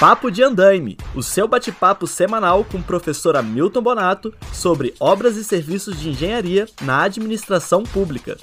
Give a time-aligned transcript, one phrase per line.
[0.00, 5.44] Papo de Andaime, o seu bate-papo semanal com o professor Hamilton Bonato sobre obras e
[5.44, 8.38] serviços de engenharia na administração pública.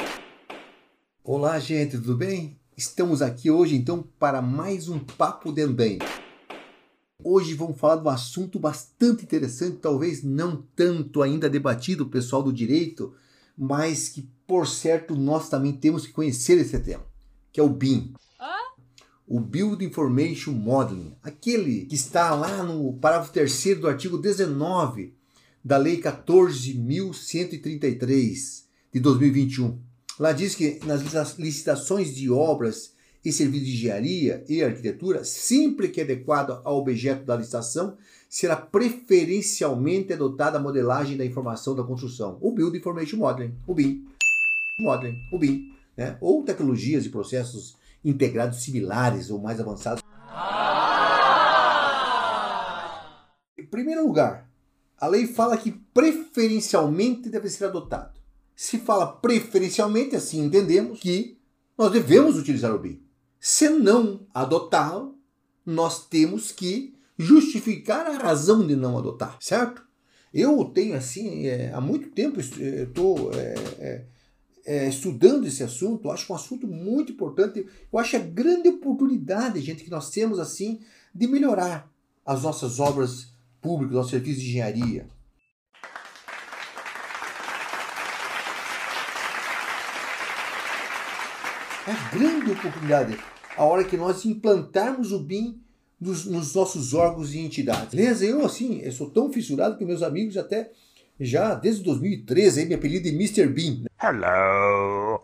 [1.24, 2.60] Olá, gente, tudo bem?
[2.78, 6.06] Estamos aqui hoje então para mais um Papo de Andaime.
[7.24, 12.44] Hoje vamos falar de um assunto bastante interessante, talvez não tanto ainda debatido o pessoal
[12.44, 13.16] do direito,
[13.58, 17.04] mas que por certo nós também temos que conhecer esse tema,
[17.52, 18.14] que é o BIM
[19.28, 25.14] o Build Information Modeling, aquele que está lá no parágrafo 3 do artigo 19
[25.64, 29.78] da Lei 14.133 de 2021.
[30.18, 36.00] Lá diz que nas licitações de obras e serviços de engenharia e arquitetura, sempre que
[36.00, 37.98] adequado ao objeto da licitação,
[38.30, 44.06] será preferencialmente adotada a modelagem da informação da construção, o Build Information Modeling, o BIM,
[44.80, 46.18] Modeling, o BIM, né?
[46.22, 47.76] ou tecnologias e processos
[48.10, 50.02] integrados similares ou mais avançados.
[53.58, 54.50] Em primeiro lugar,
[54.98, 58.20] a lei fala que preferencialmente deve ser adotado.
[58.56, 61.38] Se fala preferencialmente, assim entendemos que
[61.78, 63.04] nós devemos utilizar o BIM.
[63.40, 65.16] Se não adotá-lo,
[65.66, 69.86] nós temos que justificar a razão de não adotar, certo?
[70.34, 74.06] Eu tenho assim, é, há muito tempo estou é, é,
[74.68, 77.66] é, estudando esse assunto, eu acho um assunto muito importante.
[77.92, 80.82] Eu acho a grande oportunidade, gente, que nós temos assim
[81.16, 81.90] de melhorar
[82.26, 85.08] as nossas obras públicas, nossos serviços de engenharia.
[91.88, 93.18] É a grande oportunidade
[93.56, 95.62] a hora que nós implantarmos o BIM
[95.98, 97.96] nos, nos nossos órgãos e entidades.
[97.96, 98.26] Beleza?
[98.26, 100.70] Eu, assim, eu sou tão fissurado que meus amigos até
[101.20, 103.48] já desde 2013, aí, me apelido de Mr.
[103.48, 103.82] Bean.
[103.82, 103.88] Né?
[104.02, 105.22] Hello!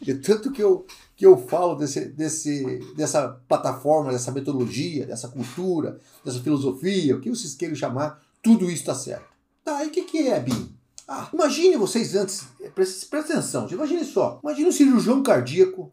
[0.00, 5.98] De tanto que eu, que eu falo desse, desse, dessa plataforma, dessa metodologia, dessa cultura,
[6.24, 9.28] dessa filosofia, o que vocês queiram chamar, tudo isso está certo.
[9.62, 10.74] Tá, e o que, que é BIM?
[11.06, 15.92] Ah, imagine vocês antes, presta, presta atenção, imagine só, imagine um cirurgião cardíaco,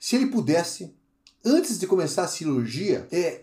[0.00, 0.94] se ele pudesse,
[1.44, 3.42] antes de começar a cirurgia, é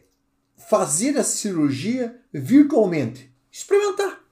[0.58, 4.25] fazer a cirurgia virtualmente, experimentar.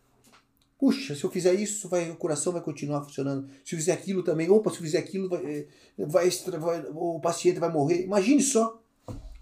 [0.84, 3.48] Puxa, se eu fizer isso, vai, o coração vai continuar funcionando.
[3.64, 5.68] Se eu fizer aquilo também, opa, se eu fizer aquilo, vai, eh,
[5.98, 8.04] vai, vai, o paciente vai morrer.
[8.04, 8.84] Imagine só.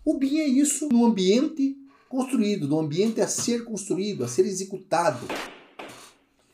[0.05, 1.75] O BIM é isso no ambiente
[2.07, 5.27] construído, no ambiente a ser construído, a ser executado.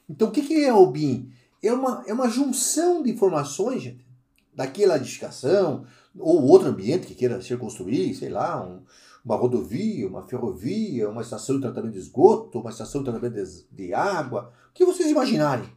[0.09, 1.33] Então, o que, que é o BIM?
[1.61, 4.07] É uma, é uma junção de informações, gente,
[4.55, 5.85] daquela edificação,
[6.17, 8.79] ou outro ambiente que queira ser construído, sei lá, um,
[9.27, 13.67] uma rodovia, uma ferrovia, uma estação de tratamento de esgoto, uma estação de tratamento de,
[13.69, 15.69] de água, o que vocês imaginarem.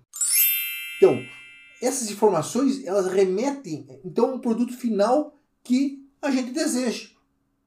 [0.96, 1.18] Então,
[1.82, 7.08] essas informações elas remetem então a um produto final que a gente deseja,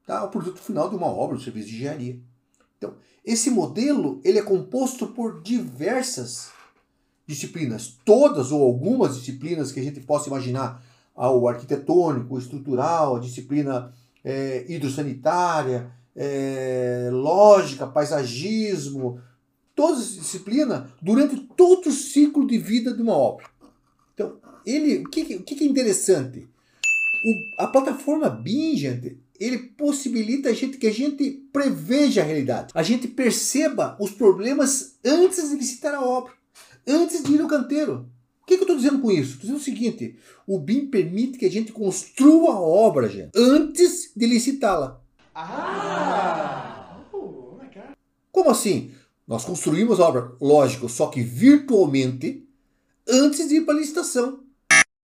[0.06, 0.24] tá?
[0.24, 2.18] O produto final de uma obra, um serviço de engenharia.
[2.78, 6.48] Então, esse modelo ele é composto por diversas
[7.26, 10.82] disciplinas, todas ou algumas disciplinas que a gente possa imaginar,
[11.14, 13.92] ao arquitetônico, estrutural, a disciplina
[14.24, 19.20] é, hidrossanitária, é, lógica, paisagismo,
[19.74, 23.46] todas as disciplinas durante todo o ciclo de vida de uma obra.
[24.14, 26.48] Então, ele, o que, o que é interessante?
[27.24, 32.72] O, a plataforma BIM, gente, ele possibilita a gente que a gente preveja a realidade,
[32.74, 36.32] a gente perceba os problemas antes de visitar a obra,
[36.86, 38.08] antes de ir ao canteiro.
[38.44, 39.32] O que, que eu estou dizendo com isso?
[39.32, 44.12] Estou dizendo o seguinte: o BIM permite que a gente construa a obra, gente, antes
[44.14, 45.00] de licitá-la.
[45.34, 47.00] Ah!
[48.30, 48.92] Como assim?
[49.26, 52.46] Nós construímos a obra, lógico, só que virtualmente,
[53.08, 54.40] antes de ir para a licitação.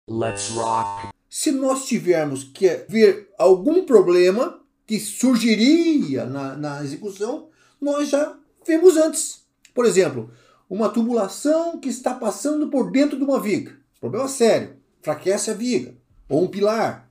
[0.09, 1.09] Let's rock.
[1.29, 8.97] Se nós tivermos que ver algum problema que surgiria na, na execução, nós já vemos
[8.97, 9.43] antes.
[9.75, 10.31] Por exemplo,
[10.69, 13.77] uma tubulação que está passando por dentro de uma viga.
[14.01, 14.77] Problema sério.
[15.01, 15.95] Fraquece a viga.
[16.29, 17.11] Ou um pilar.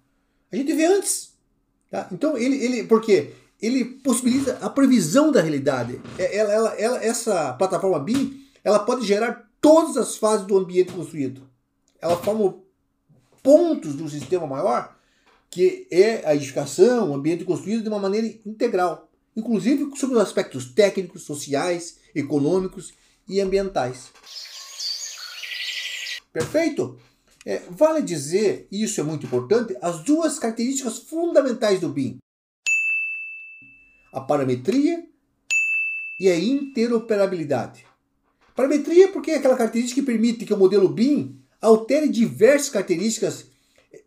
[0.52, 1.34] A gente vê antes.
[1.90, 2.08] Tá?
[2.12, 3.34] Então, ele, ele, por quê?
[3.62, 6.00] Ele possibilita a previsão da realidade.
[6.18, 10.92] É, ela, ela, ela, essa plataforma BIM ela pode gerar todas as fases do ambiente
[10.92, 11.50] construído.
[12.02, 12.56] Ela forma
[13.42, 14.96] pontos do sistema maior,
[15.50, 20.66] que é a edificação, o ambiente construído de uma maneira integral, inclusive sobre os aspectos
[20.74, 22.94] técnicos, sociais, econômicos
[23.28, 24.12] e ambientais.
[26.32, 27.00] Perfeito?
[27.46, 32.18] É, vale dizer, e isso é muito importante, as duas características fundamentais do BIM:
[34.12, 35.06] a parametria
[36.20, 37.86] e a interoperabilidade.
[38.56, 43.46] Parametria porque é aquela característica que permite que o modelo BIM altere diversas características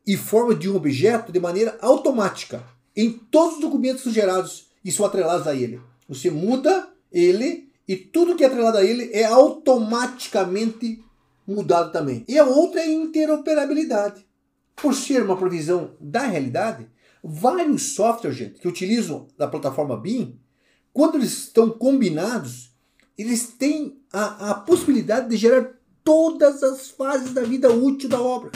[0.07, 2.63] e forma de um objeto de maneira automática
[2.97, 5.81] em todos os documentos gerados e são atrelados a ele.
[6.09, 11.05] Você muda ele e tudo que é atrelado a ele é automaticamente
[11.45, 12.25] mudado também.
[12.29, 14.25] E a outra é a interoperabilidade.
[14.77, 16.89] Por ser uma provisão da realidade,
[17.21, 20.39] vários softwares, gente, que utilizam da plataforma BIM,
[20.93, 22.71] quando eles estão combinados,
[23.19, 25.73] eles têm a, a possibilidade de gerar
[26.05, 28.53] todas as fases da vida útil da obra.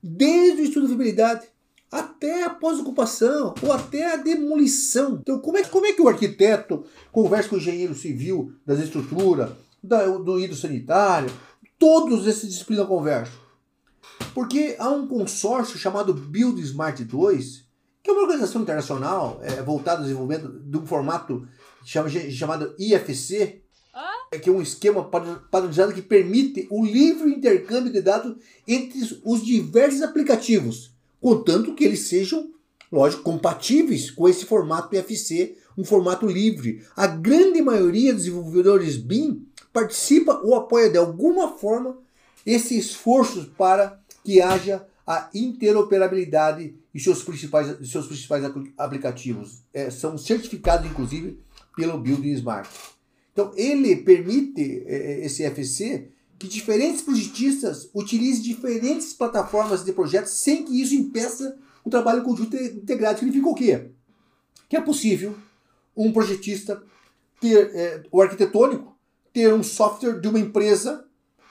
[0.00, 1.48] Desde o estudo de viabilidade
[1.90, 5.18] até a pós-ocupação ou até a demolição.
[5.20, 9.50] Então, como é, como é que o arquiteto conversa com o engenheiro civil das estruturas,
[9.82, 11.30] da, do hidrossanitário,
[11.78, 13.34] todos esses disciplinas conversam?
[14.34, 17.64] Porque há um consórcio chamado Build Smart 2,
[18.02, 21.48] que é uma organização internacional é, voltada ao desenvolvimento de um formato
[21.84, 23.62] chamado IFC,
[24.30, 28.36] é que é um esquema padronizado que permite o livre intercâmbio de dados
[28.66, 32.50] entre os diversos aplicativos contanto que eles sejam,
[32.90, 36.82] lógico, compatíveis com esse formato PFC, um formato livre.
[36.96, 41.98] A grande maioria dos desenvolvedores BIM participa ou apoia de alguma forma
[42.44, 48.44] esse esforço para que haja a interoperabilidade e seus principais, seus principais
[48.76, 49.62] aplicativos.
[49.72, 51.38] É, são certificados, inclusive,
[51.76, 52.68] pelo Building Smart.
[53.32, 60.64] Então, ele permite, é, esse FC, que diferentes projetistas utilizem diferentes plataformas de projetos sem
[60.64, 63.18] que isso impeça o trabalho conjunto integrado.
[63.18, 63.90] Significa o quê?
[64.68, 65.34] Que é possível
[65.96, 66.82] um projetista
[67.40, 68.96] ter é, o arquitetônico
[69.32, 71.04] ter um software de uma empresa,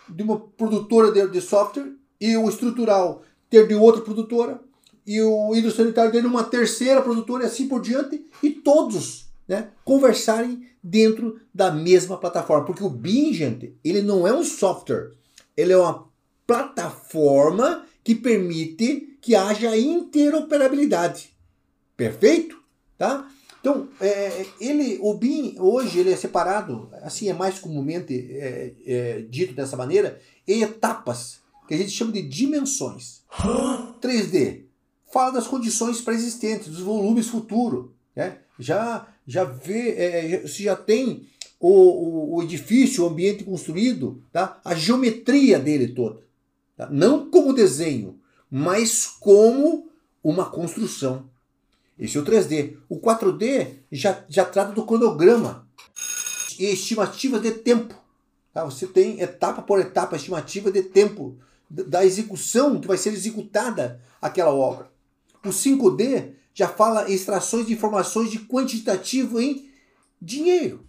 [0.09, 4.61] de uma produtora de, de software, e o estrutural ter de outra produtora,
[5.05, 9.69] e o hidrossanitário ter de uma terceira produtora e assim por diante, e todos né,
[9.83, 12.65] conversarem dentro da mesma plataforma.
[12.65, 15.11] Porque o BIM, gente, ele não é um software,
[15.55, 16.07] ele é uma
[16.45, 21.35] plataforma que permite que haja interoperabilidade.
[21.95, 22.57] Perfeito?
[22.97, 23.29] Tá?
[23.59, 29.21] Então, é, ele, o BIM hoje ele é separado, assim é mais comumente é, é,
[29.29, 33.23] dito dessa maneira, em etapas, que a gente chama de dimensões.
[34.01, 34.67] 3D
[35.11, 37.89] fala das condições pré-existentes, dos volumes futuros.
[38.15, 38.37] Né?
[38.59, 41.27] Já já vê, é, você já tem
[41.59, 44.59] o, o, o, edifício, o ambiente construído, tá?
[44.63, 46.21] a geometria dele toda.
[46.77, 46.87] Tá?
[46.89, 48.19] Não como desenho,
[48.49, 49.89] mas como
[50.23, 51.29] uma construção.
[51.99, 52.77] Esse é o 3D.
[52.87, 55.67] O 4D já, já trata do cronograma
[56.57, 57.95] e estimativa de tempo.
[58.53, 58.63] Tá?
[58.63, 61.37] Você tem etapa por etapa, estimativa de tempo
[61.69, 64.89] da execução que vai ser executada aquela obra.
[65.43, 69.69] O 5D já fala extrações de informações de quantitativo em
[70.19, 70.87] dinheiro.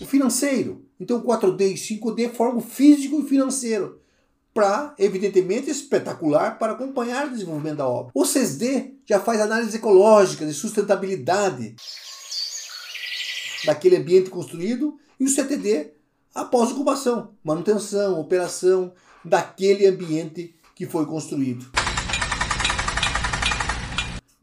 [0.00, 0.86] O financeiro.
[0.98, 4.00] Então 4D e 5D formam o físico e financeiro.
[4.54, 8.12] Para, evidentemente, espetacular para acompanhar o desenvolvimento da obra.
[8.14, 11.76] O 6D já faz análise ecológica de sustentabilidade
[13.66, 15.92] daquele ambiente construído e o CTD
[16.34, 21.70] após ocupação, manutenção, operação daquele ambiente que foi construído.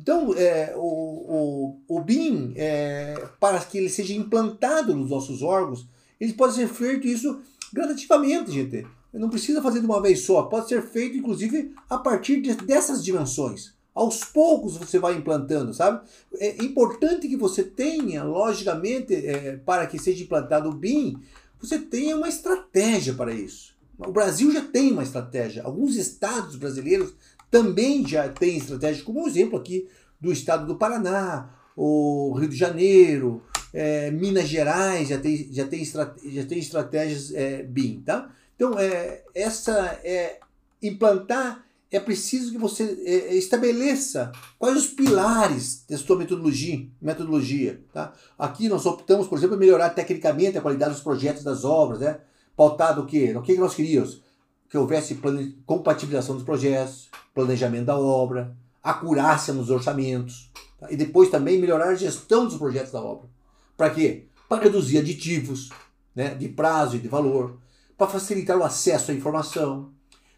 [0.07, 5.85] Então, é, o, o, o BIM, é, para que ele seja implantado nos nossos órgãos,
[6.17, 7.41] ele pode ser feito isso
[7.73, 8.87] gradativamente, gente.
[9.11, 10.43] Não precisa fazer de uma vez só.
[10.43, 13.73] Pode ser feito, inclusive, a partir de, dessas dimensões.
[13.93, 16.07] Aos poucos você vai implantando, sabe?
[16.35, 21.17] É importante que você tenha, logicamente, é, para que seja implantado o BIM,
[21.59, 23.75] você tenha uma estratégia para isso.
[23.97, 25.63] O Brasil já tem uma estratégia.
[25.63, 27.13] Alguns estados brasileiros
[27.49, 29.87] também já têm estratégia, como o exemplo aqui
[30.19, 35.85] do estado do Paraná, o Rio de Janeiro, é, Minas Gerais já tem, já tem,
[35.85, 38.31] já tem estratégias é, BIM, tá?
[38.55, 40.39] Então, é, essa é
[40.81, 48.13] implantar é preciso que você é, estabeleça quais os pilares da sua metodologia, metodologia tá?
[48.37, 52.19] Aqui nós optamos, por exemplo, melhorar tecnicamente a qualidade dos projetos das obras, né?
[52.55, 53.33] Pautado o quê?
[53.35, 54.21] O que nós queríamos?
[54.69, 55.19] Que houvesse
[55.65, 60.87] compatibilização dos projetos, planejamento da obra, acurácia nos orçamentos tá?
[60.91, 63.29] e depois também melhorar a gestão dos projetos da obra.
[63.75, 64.25] Para quê?
[64.49, 65.69] Para reduzir aditivos
[66.15, 67.59] né, de prazo e de valor,
[67.97, 69.91] para facilitar o acesso à informação,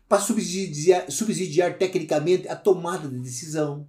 [0.08, 3.88] para subsidiar, subsidiar tecnicamente a tomada de decisão,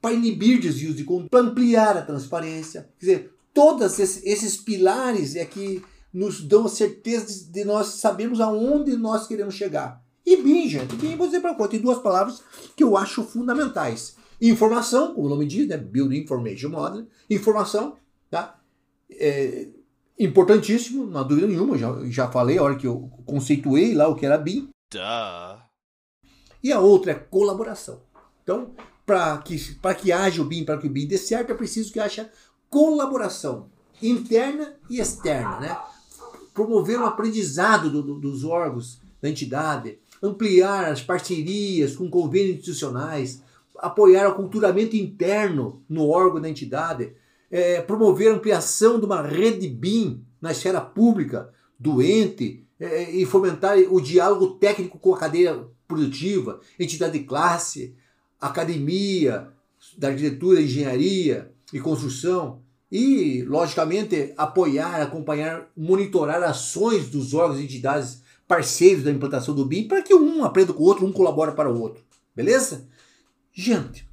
[0.00, 2.88] para inibir desvios de conta, para ampliar a transparência.
[2.98, 5.82] Quer dizer, todos esses, esses pilares é que
[6.12, 10.02] nos dão a certeza de nós sabermos aonde nós queremos chegar.
[10.24, 12.42] E BIM, gente, BIM, vou dizer para conta, tem duas palavras
[12.76, 14.16] que eu acho fundamentais.
[14.40, 15.76] Informação, como o nome diz, né?
[15.76, 17.06] Building Information Model.
[17.28, 17.96] Informação,
[18.30, 18.60] tá?
[19.10, 19.68] É
[20.18, 24.14] importantíssimo, não há dúvida nenhuma, já, já falei a hora que eu conceituei lá o
[24.14, 24.68] que era BIM.
[24.92, 25.62] Duh.
[26.62, 28.02] E a outra é colaboração.
[28.42, 28.72] Então,
[29.06, 29.56] para que,
[30.00, 32.30] que haja o BIM, para que o BIM dê certo, é preciso que haja
[32.68, 33.70] colaboração
[34.02, 35.78] interna e externa, né?
[36.58, 43.40] Promover o aprendizado do, do, dos órgãos da entidade, ampliar as parcerias com convênios institucionais,
[43.76, 47.12] apoiar o culturamento interno no órgão da entidade,
[47.48, 51.48] é, promover a ampliação de uma rede BIM na esfera pública,
[51.78, 57.94] doente, é, e fomentar o diálogo técnico com a cadeia produtiva, entidade de classe,
[58.40, 59.48] academia,
[59.96, 68.22] da arquitetura, engenharia e construção, e, logicamente, apoiar, acompanhar, monitorar ações dos órgãos e entidades
[68.46, 71.70] parceiros da implantação do BIM para que um aprenda com o outro, um colabora para
[71.70, 72.02] o outro.
[72.34, 72.88] Beleza?
[73.52, 74.08] Gente,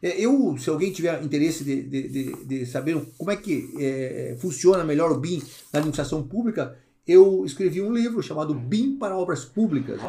[0.00, 4.36] é, eu, se alguém tiver interesse de, de, de, de saber como é que é,
[4.40, 6.76] funciona melhor o BIM na administração pública,
[7.06, 10.00] eu escrevi um livro chamado BIM para Obras Públicas,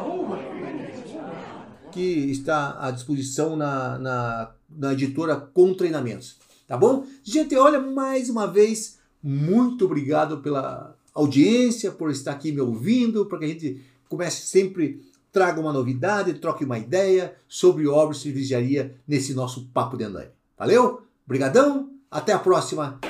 [1.90, 6.43] que está à disposição na, na, na editora Com Treinamentos.
[6.66, 7.06] Tá bom?
[7.22, 13.38] Gente, olha, mais uma vez, muito obrigado pela audiência, por estar aqui me ouvindo, para
[13.38, 18.94] que a gente comece sempre traga uma novidade, troque uma ideia sobre obras e serviçaria
[19.06, 20.30] nesse nosso papo de andaime.
[20.56, 21.02] Valeu?
[21.26, 23.00] Obrigadão, até a próxima.